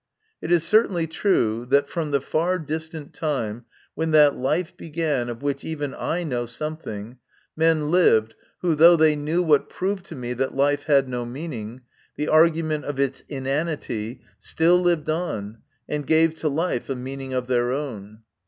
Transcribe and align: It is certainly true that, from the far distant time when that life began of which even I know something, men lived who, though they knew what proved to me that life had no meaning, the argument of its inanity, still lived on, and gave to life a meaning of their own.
It 0.41 0.51
is 0.51 0.63
certainly 0.63 1.05
true 1.05 1.63
that, 1.67 1.87
from 1.87 2.09
the 2.09 2.19
far 2.21 2.57
distant 2.57 3.13
time 3.13 3.65
when 3.93 4.09
that 4.09 4.35
life 4.35 4.75
began 4.75 5.29
of 5.29 5.43
which 5.43 5.63
even 5.63 5.93
I 5.93 6.23
know 6.23 6.47
something, 6.47 7.19
men 7.55 7.91
lived 7.91 8.33
who, 8.61 8.73
though 8.73 8.95
they 8.95 9.15
knew 9.15 9.43
what 9.43 9.69
proved 9.69 10.05
to 10.05 10.15
me 10.15 10.33
that 10.33 10.55
life 10.55 10.85
had 10.85 11.07
no 11.07 11.23
meaning, 11.23 11.81
the 12.15 12.29
argument 12.29 12.83
of 12.85 12.99
its 12.99 13.23
inanity, 13.29 14.21
still 14.39 14.81
lived 14.81 15.07
on, 15.11 15.59
and 15.87 16.07
gave 16.07 16.33
to 16.37 16.49
life 16.49 16.89
a 16.89 16.95
meaning 16.95 17.33
of 17.35 17.45
their 17.45 17.71
own. 17.71 18.23